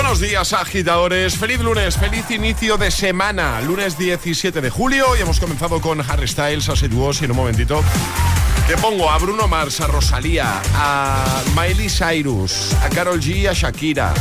[0.00, 1.36] Buenos días, agitadores.
[1.36, 3.60] Feliz lunes, feliz inicio de semana.
[3.60, 7.82] Lunes 17 de julio y hemos comenzado con Harry Styles, a y en un momentito.
[8.68, 14.14] Te pongo a Bruno Mars, a Rosalía, a Miley Cyrus, a Carol G, a Shakira,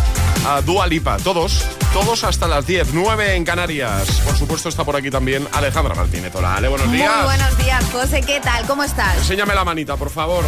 [0.48, 1.64] a Dua Lipa, todos,
[1.94, 4.10] todos hasta las 10, 9 en Canarias.
[4.26, 6.34] Por supuesto está por aquí también Alejandra Martínez.
[6.34, 7.16] Hola, Ale, buenos días.
[7.18, 8.66] Muy buenos días, José, ¿qué tal?
[8.66, 9.16] ¿Cómo estás?
[9.18, 10.44] Enséñame la manita, por favor.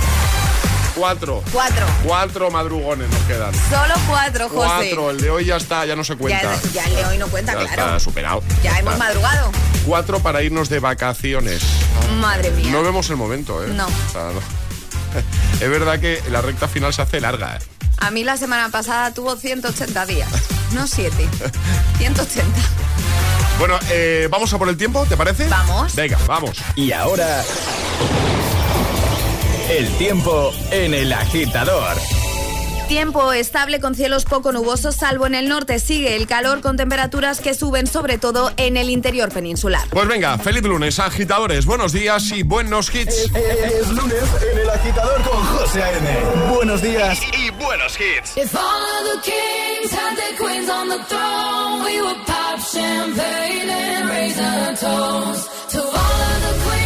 [1.00, 1.42] Cuatro.
[1.54, 1.86] Cuatro.
[2.04, 3.54] Cuatro madrugones nos quedan.
[3.54, 4.68] Solo cuatro, José.
[4.68, 5.12] Cuatro.
[5.12, 6.60] El de hoy ya está, ya no se cuenta.
[6.74, 7.84] Ya, el de hoy no cuenta, ya claro.
[7.84, 8.44] Está superado.
[8.62, 9.50] Ya hemos madrugado.
[9.86, 11.64] Cuatro para irnos de vacaciones.
[12.20, 12.70] Madre mía.
[12.70, 13.70] No vemos el momento, ¿eh?
[13.70, 13.88] No.
[15.62, 17.60] Es verdad que la recta final se hace larga, ¿eh?
[18.00, 20.30] A mí la semana pasada tuvo 180 días.
[20.74, 21.16] No 7.
[21.98, 22.60] 180.
[23.58, 25.48] Bueno, eh, vamos a por el tiempo, ¿te parece?
[25.48, 25.96] Vamos.
[25.96, 26.58] Venga, vamos.
[26.76, 27.44] Y ahora...
[29.70, 31.96] El tiempo en el agitador.
[32.88, 35.78] Tiempo estable con cielos poco nubosos, salvo en el norte.
[35.78, 39.88] Sigue el calor con temperaturas que suben, sobre todo en el interior peninsular.
[39.92, 41.68] Pues venga, feliz lunes, agitadores.
[41.68, 43.14] Buenos días y buenos hits.
[43.14, 46.18] Es, es, es lunes en el agitador con José A.M.
[46.52, 48.38] Buenos días y, y, buenos hits.
[48.38, 53.70] If all of the kings had their queens on the throne, we would pop champagne
[53.70, 56.79] and raise our toast to all of the queens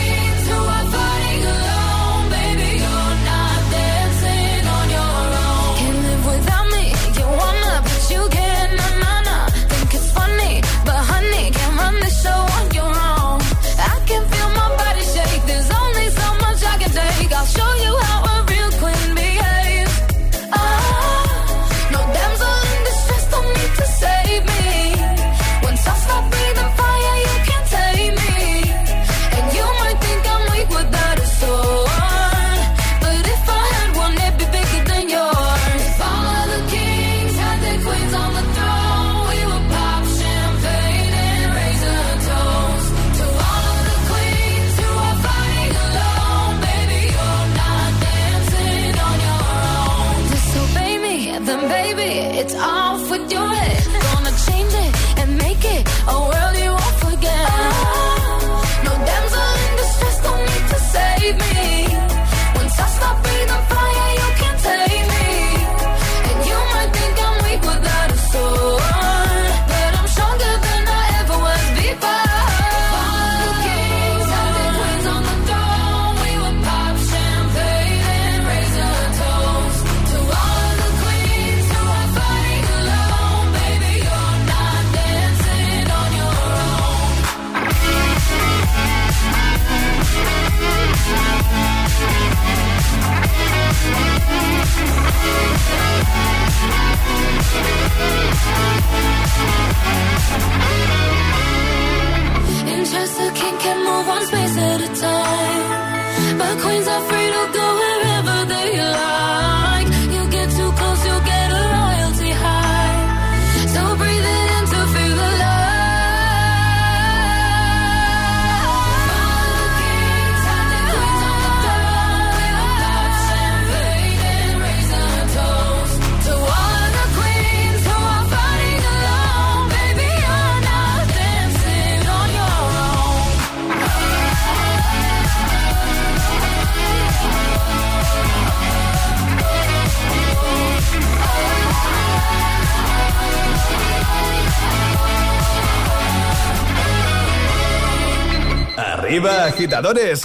[149.13, 150.23] Arriba, agitadores.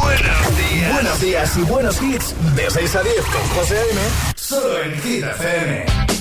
[0.00, 0.92] Buenos días.
[0.92, 2.34] Buenos días y buenos hits.
[2.54, 4.00] De 6 a 10 con José A.M.
[4.36, 6.17] Solo en Hit FM.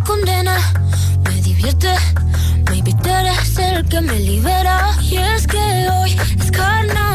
[0.00, 0.56] condena.
[1.24, 1.94] Me divierte,
[2.70, 4.94] maybe tú eres el que me libera.
[5.02, 7.07] Y es que hoy es carnal.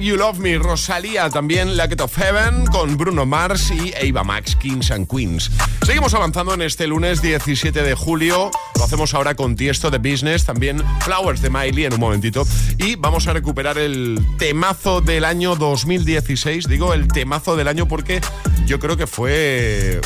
[0.00, 4.90] You Love Me, Rosalía, también Lacket of Heaven con Bruno Mars y Eva Max, Kings
[4.90, 5.50] and Queens.
[5.84, 8.50] Seguimos avanzando en este lunes 17 de julio.
[8.76, 12.46] Lo hacemos ahora con Tiesto de Business, también Flowers de Miley en un momentito.
[12.78, 16.66] Y vamos a recuperar el temazo del año 2016.
[16.66, 18.20] Digo el temazo del año porque
[18.66, 20.00] yo creo que fue eh,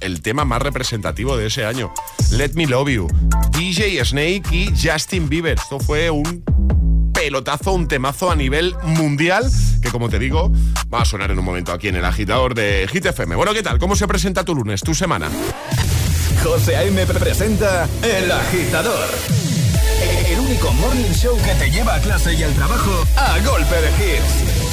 [0.00, 1.92] el tema más representativo de ese año.
[2.32, 3.08] Let Me Love You,
[3.52, 5.58] DJ Snake y Justin Bieber.
[5.58, 6.44] Esto fue un
[7.20, 9.44] pelotazo, un temazo a nivel mundial,
[9.82, 10.50] que como te digo,
[10.92, 13.36] va a sonar en un momento aquí en el agitador de Hit FM.
[13.36, 13.78] Bueno, ¿qué tal?
[13.78, 15.28] ¿Cómo se presenta tu lunes, tu semana?
[16.42, 17.04] José A.M.
[17.06, 19.06] presenta El Agitador.
[20.30, 23.90] El único morning show que te lleva a clase y al trabajo a golpe de
[24.00, 24.70] hits.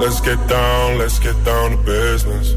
[0.00, 2.56] Let's get down, let's get down to business.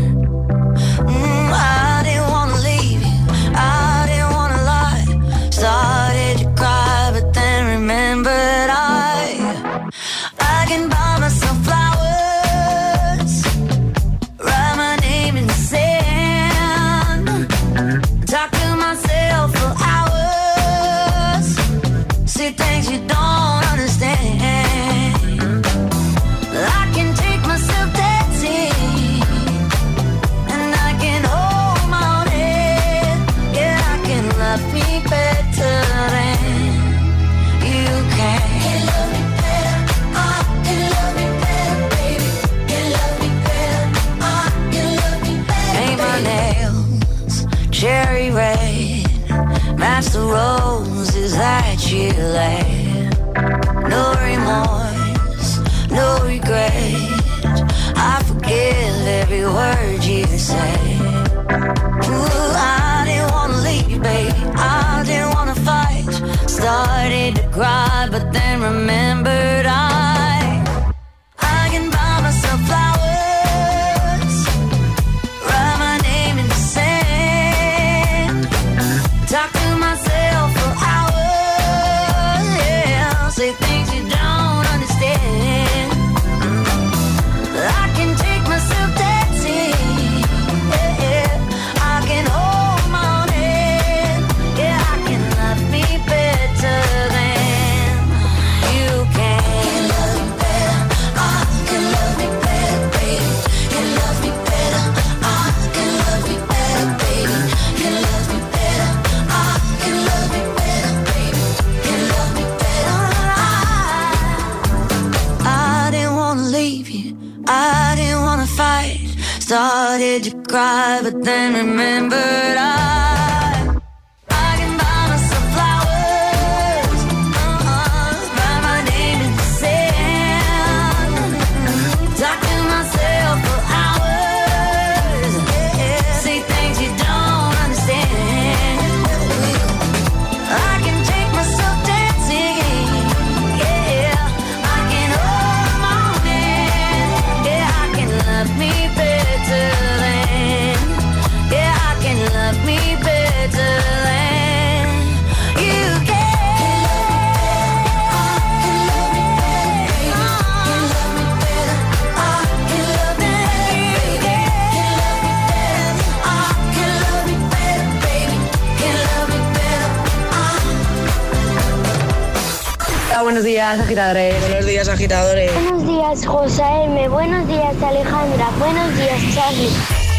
[173.71, 174.41] Días, agitadores.
[174.41, 175.53] Buenos días, agitadores.
[175.53, 177.07] Buenos días, José M.
[177.07, 178.49] Buenos días, Alejandra.
[178.59, 179.69] Buenos días, Charlie.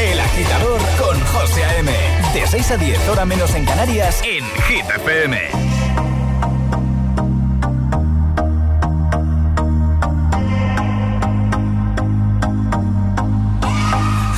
[0.01, 1.93] El agitador con José A.M.
[2.33, 5.39] De 6 a 10, hora menos en Canarias, en Hit FM.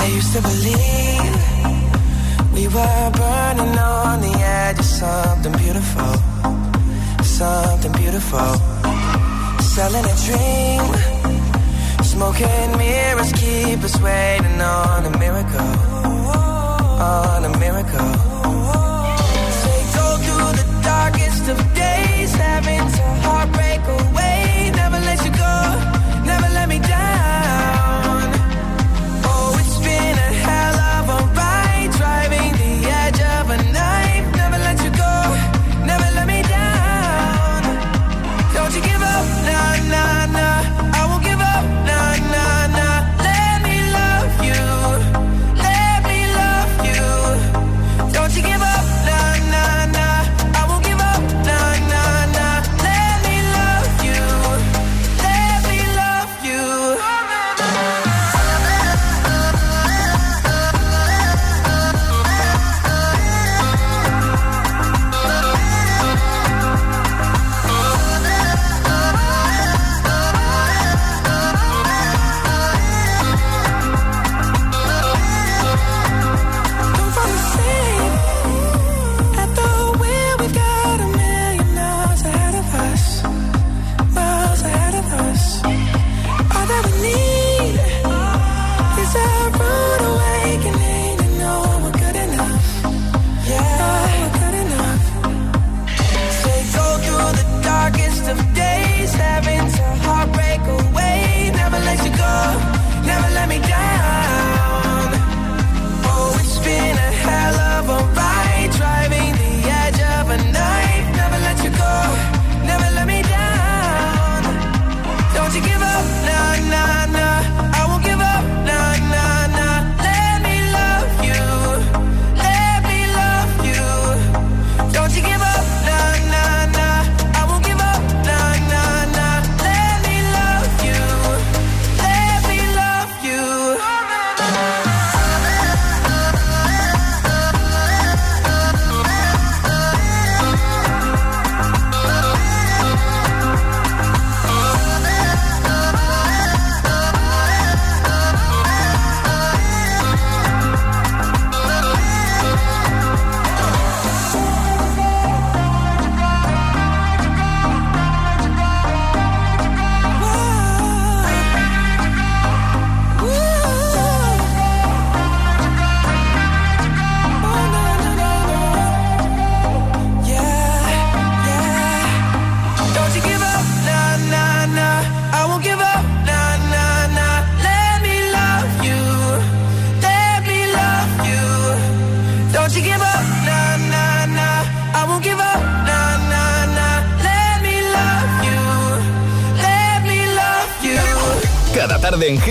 [0.01, 1.37] I used to believe
[2.53, 6.15] we were burning on the edge of something beautiful,
[7.23, 8.74] something beautiful.
[9.75, 10.85] Selling a dream,
[12.05, 15.73] smoking mirrors keep us waiting on a miracle,
[17.03, 18.13] on a miracle.
[19.61, 24.44] Say go through the darkest of days, having to heartbreak away.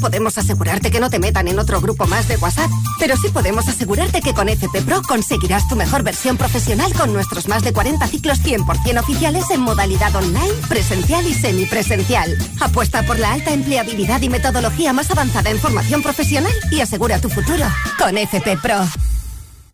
[0.00, 3.68] Podemos asegurarte que no te metan en otro grupo más de WhatsApp, pero sí podemos
[3.68, 8.06] asegurarte que con FP Pro conseguirás tu mejor versión profesional con nuestros más de 40
[8.08, 12.36] ciclos 100% oficiales en modalidad online, presencial y semipresencial.
[12.60, 17.28] Apuesta por la alta empleabilidad y metodología más avanzada en formación profesional y asegura tu
[17.28, 17.66] futuro
[17.98, 18.80] con FP Pro.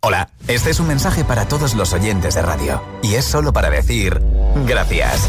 [0.01, 2.83] Hola, este es un mensaje para todos los oyentes de radio.
[3.03, 4.21] Y es solo para decir
[4.67, 5.29] gracias.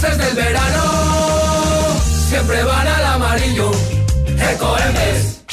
[0.01, 0.83] clases del verano
[2.27, 3.71] siempre van al amarillo.
[4.51, 5.43] Ecoembes.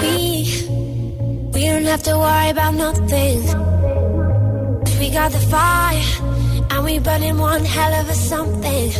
[0.00, 0.44] We,
[1.52, 3.42] we don't have to worry about nothing.
[5.00, 6.21] We got the fire
[6.82, 8.90] Now we running one hell of a something.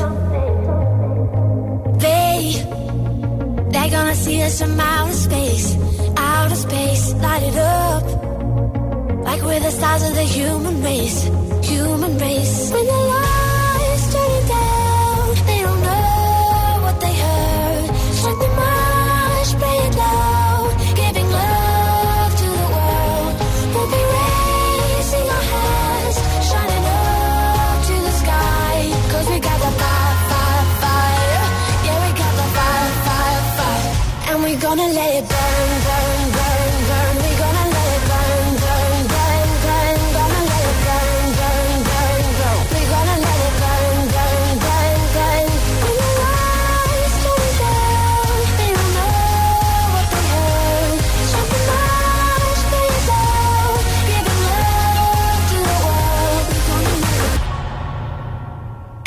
[1.99, 2.53] They,
[3.73, 5.77] they gonna see us from outer space,
[6.16, 8.05] outer space, light it up.
[9.25, 11.25] Like we're the stars of the human race,
[11.64, 12.71] human race.
[12.71, 13.32] When the light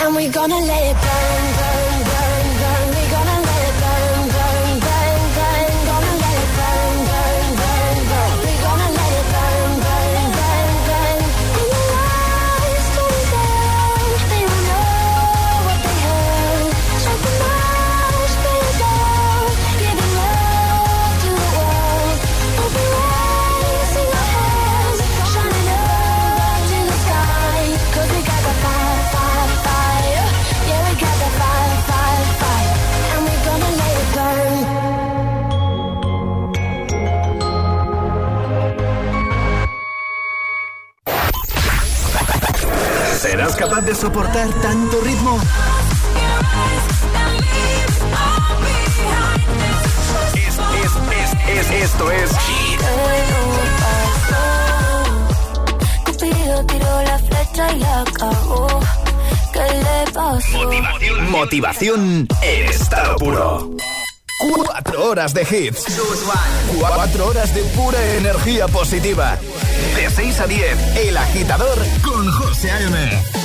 [0.06, 1.45] and we're gonna let it burn.
[43.76, 45.40] capaz de soportar tanto ritmo?
[50.34, 52.82] Es, es, es, es, esto es Hit.
[60.14, 63.72] Motivación, Motivación en estado puro.
[64.54, 65.86] Cuatro horas de hits.
[66.80, 69.38] Cuatro horas de pura energía positiva.
[69.96, 73.45] De 6 a 10, El Agitador con José A.M.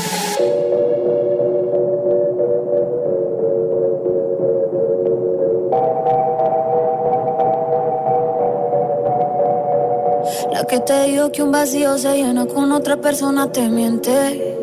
[11.33, 14.57] Que un vacío se llena con otra persona te miente.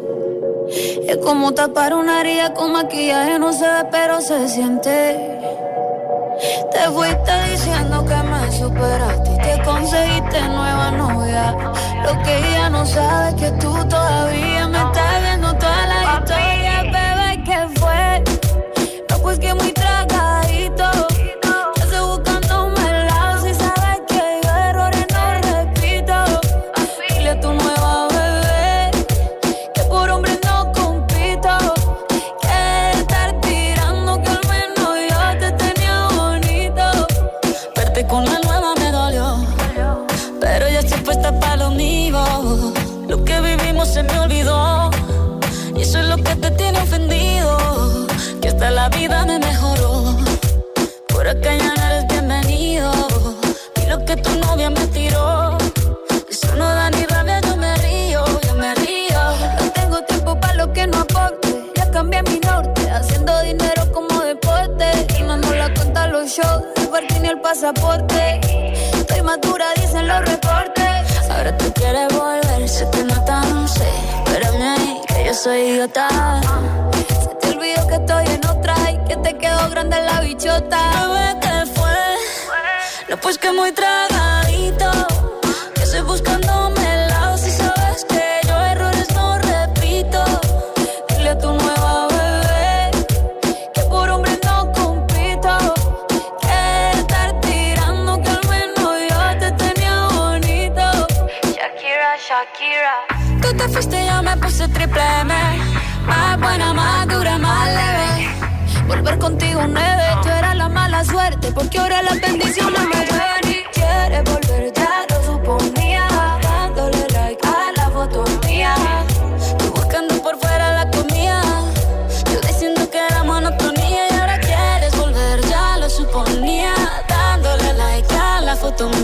[1.07, 5.39] Es como tapar una herida con maquillaje, no se ve, pero se siente.
[6.71, 11.55] Te fuiste diciendo que me superaste y te conseguiste nueva novia.
[12.03, 14.91] Lo que ella no sabe es que tú todavía me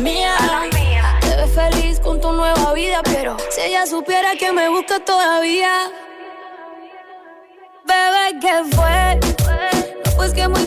[0.04, 0.36] mía.
[1.22, 5.90] Te ves feliz con tu nueva vida, pero si ella supiera que me busca todavía.
[7.86, 9.20] Bebé, ¿qué fue?
[10.06, 10.66] No, pues que muy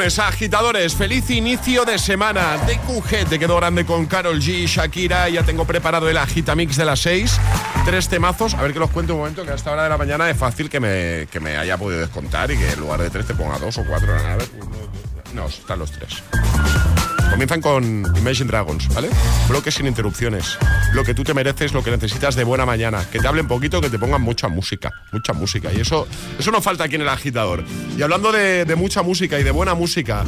[0.00, 0.94] agitadores.
[0.94, 2.58] Feliz inicio de semana.
[2.66, 5.28] DQG te quedó grande con Carol G, Shakira.
[5.28, 7.40] Ya tengo preparado el agitamix de las 6.
[7.84, 8.54] Tres temazos.
[8.54, 10.36] A ver que los cuento un momento, que a esta hora de la mañana es
[10.36, 13.34] fácil que me, que me haya podido descontar y que en lugar de tres te
[13.34, 14.08] ponga dos o cuatro.
[15.32, 16.22] No, están los tres.
[17.30, 17.84] Comienzan con
[18.16, 19.08] Imagine Dragons, ¿vale?
[19.48, 20.58] Bloques sin interrupciones.
[20.92, 23.04] Lo que tú te mereces, lo que necesitas de buena mañana.
[23.10, 24.92] Que te hablen poquito, que te pongan mucha música.
[25.12, 25.72] Mucha música.
[25.72, 26.06] Y eso,
[26.38, 27.64] eso no falta aquí en el agitador.
[27.96, 30.24] Y hablando de, de mucha música y de buena música,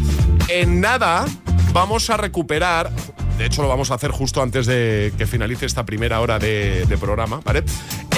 [0.48, 1.24] en nada
[1.72, 2.90] vamos a recuperar.
[3.38, 6.84] De hecho, lo vamos a hacer justo antes de que finalice esta primera hora de,
[6.86, 7.62] de programa, ¿vale?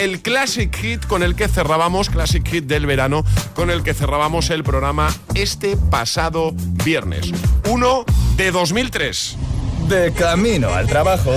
[0.01, 3.23] El Classic Hit con el que cerrábamos, Classic Hit del verano,
[3.55, 7.33] con el que cerrábamos el programa este pasado viernes.
[7.69, 8.07] Uno
[8.37, 9.37] de 2003.
[9.89, 11.33] De camino al trabajo.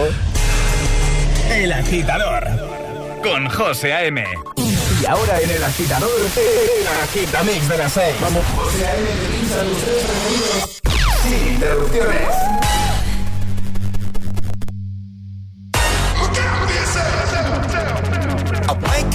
[1.52, 2.46] El agitador.
[3.22, 4.24] Con José A.M.
[5.02, 8.16] Y ahora en el agitador, el agitamix de las 6.
[8.22, 9.10] Vamos, José A.M.
[11.22, 12.83] Sin interrupciones.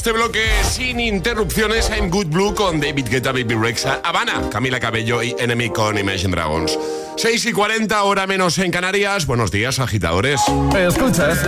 [0.00, 5.22] este bloque sin interrupciones I'm Good Blue con David Guetta, Baby Rexa, Habana, Camila Cabello
[5.22, 6.78] y Enemy con Imagine Dragons.
[7.18, 9.26] 6 y 40, hora menos en Canarias.
[9.26, 10.40] Buenos días, agitadores.
[10.74, 11.40] Escuchas.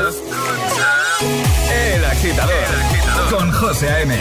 [1.72, 3.30] El agitador, El agitador.
[3.30, 4.20] con José A.M.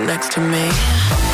[0.00, 1.27] next to me.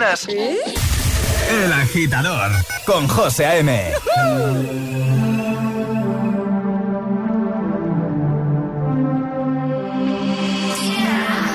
[0.00, 0.26] mañanas.
[0.28, 0.56] ¿Eh?
[1.64, 2.52] El agitador
[2.86, 3.92] con José A.M.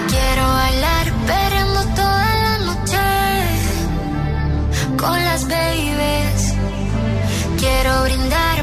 [0.09, 2.97] Quiero bailar perreando toda la noche
[4.97, 6.53] con las babies.
[7.57, 8.54] Quiero brindar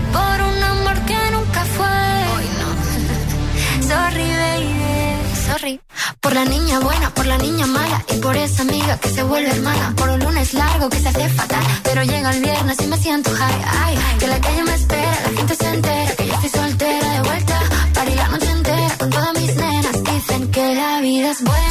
[6.32, 9.50] Por la niña buena, por la niña mala y por esa amiga que se vuelve
[9.50, 9.92] hermana.
[9.94, 13.30] Por un lunes largo que se hace fatal, pero llega el viernes y me siento
[13.32, 13.62] high.
[13.84, 17.20] Ay, que la calle me espera, la gente se entera que yo estoy soltera de
[17.28, 17.60] vuelta.
[17.92, 21.61] Para la noche entera con todas mis nenas dicen que la vida es buena.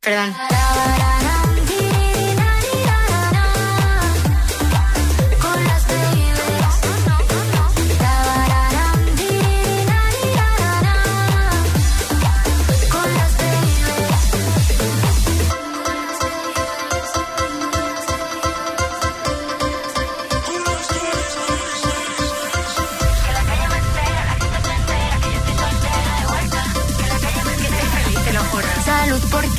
[0.00, 0.55] Perdón.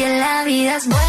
[0.07, 1.06] la vida es buena.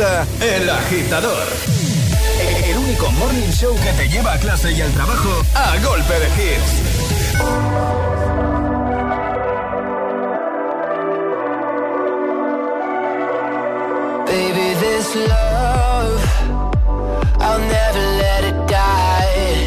[0.00, 1.46] El Agitador.
[2.64, 6.26] El único morning show que te lleva a clase y al trabajo a golpe de
[6.38, 6.72] hits.
[14.24, 16.24] Baby, this love,
[17.38, 19.66] I'll never let it die.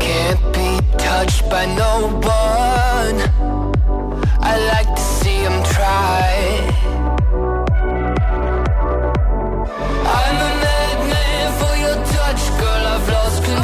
[0.00, 2.43] Can't be touched by no one.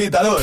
[0.00, 0.40] agitador.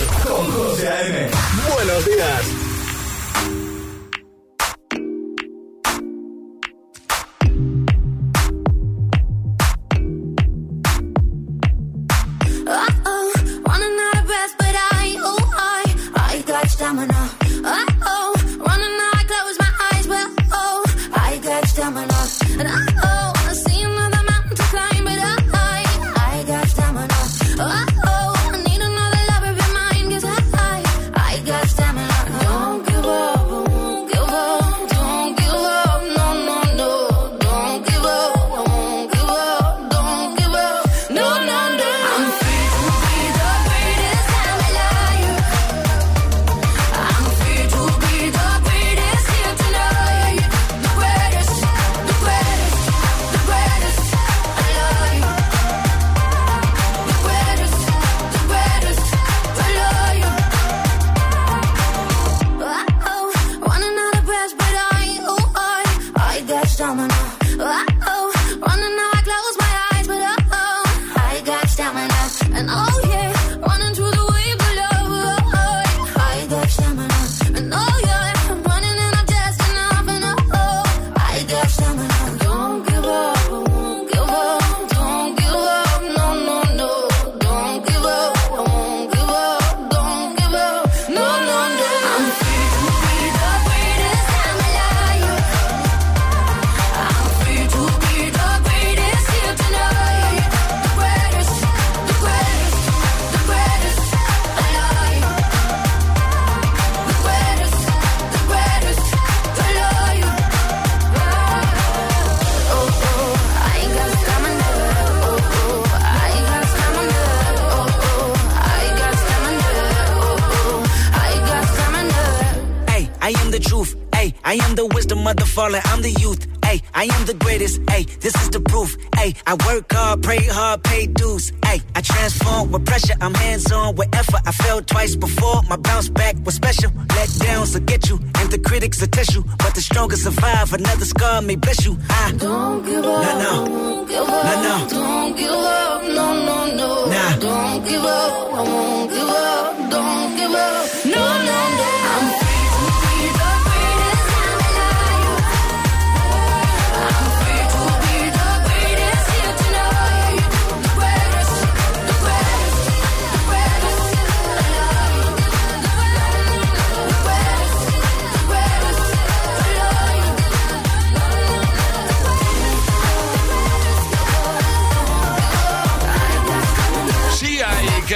[125.28, 126.42] mother fallen, I'm the youth.
[126.64, 127.82] Hey, I am the greatest.
[127.92, 128.90] Hey, this is the proof.
[129.18, 131.52] Hey, I work hard, pray hard, pay dues.
[131.66, 133.18] Hey, I transform with pressure.
[133.20, 134.42] I'm hands on with effort.
[134.46, 135.64] I failed twice before.
[135.70, 136.92] My bounce back was special.
[137.18, 139.44] Let downs will get you, and the critics will test you.
[139.64, 140.72] But the strongest survive.
[140.72, 141.98] Another scar may bless you.
[142.10, 143.24] I don't give up.
[143.26, 143.56] No, no.
[143.66, 144.46] Don't give up.
[144.48, 144.76] No, no.
[144.96, 146.04] Don't give up.
[146.18, 146.90] No, no, no.
[147.14, 147.34] Nah.
[147.46, 148.32] Don't give up.
[148.60, 149.92] I won't give up.
[149.92, 150.97] Don't give up.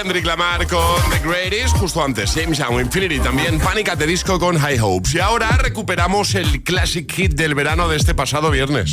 [0.01, 4.57] Kendrick Lamar con The Greatest, justo antes James Young, Infinity también, Panic at Disco con
[4.57, 5.13] High Hopes.
[5.13, 8.91] Y ahora recuperamos el classic hit del verano de este pasado viernes.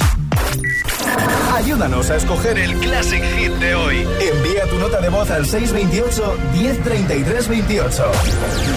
[1.54, 4.06] Ayúdanos a escoger el classic hit de hoy.
[4.20, 8.04] Envía tu nota de voz al 628-103328.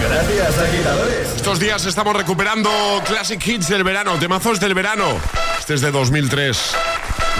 [0.01, 1.27] Gracias, agitadores.
[1.35, 2.69] Estos días estamos recuperando
[3.05, 5.19] classic hits del verano, temazos del verano.
[5.59, 6.75] Este es de 2003.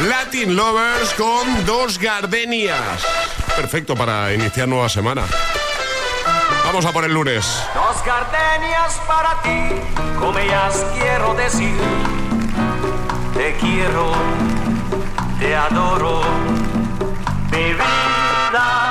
[0.10, 3.06] Latin Lovers con dos gardenias
[3.56, 5.24] perfecto para iniciar nueva semana.
[6.66, 7.46] Vamos a por el lunes.
[7.74, 9.76] Dos gardenias para ti,
[10.20, 11.76] como ellas quiero decir.
[13.34, 14.12] Te quiero,
[15.40, 16.22] te adoro,
[17.52, 18.91] mi vida.